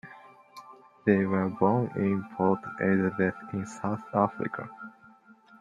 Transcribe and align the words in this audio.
They 1.05 1.25
were 1.25 1.49
born 1.49 1.91
in 1.95 2.25
Port 2.35 2.57
Elizabeth 2.79 3.35
in 3.53 3.67
South 3.67 4.01
Africa. 4.15 4.67